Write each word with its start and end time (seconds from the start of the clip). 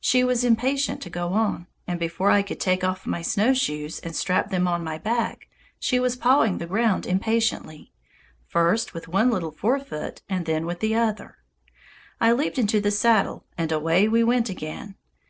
She 0.00 0.24
was 0.24 0.42
impatient 0.42 1.02
to 1.02 1.10
go 1.10 1.34
on, 1.34 1.66
and 1.86 2.00
before 2.00 2.30
I 2.30 2.40
could 2.40 2.58
take 2.58 2.82
off 2.82 3.06
my 3.06 3.20
snowshoes 3.20 3.98
and 4.00 4.16
strap 4.16 4.48
them 4.48 4.66
on 4.66 4.82
my 4.82 4.96
back, 4.96 5.48
she 5.78 6.00
was 6.00 6.16
pawing 6.16 6.56
the 6.56 6.66
ground 6.66 7.04
impatiently, 7.04 7.92
first 8.46 8.94
with 8.94 9.06
one 9.06 9.30
little 9.30 9.52
fore 9.52 9.78
foot 9.78 10.22
and 10.30 10.46
then 10.46 10.64
with 10.64 10.80
the 10.80 10.94
other. 10.94 11.36
I 12.22 12.32
leaped 12.32 12.58
into 12.58 12.80
the 12.80 12.90
saddle 12.90 13.44
and 13.58 13.70
away 13.70 14.08
we 14.08 14.24
went 14.24 14.48
again. 14.48 14.94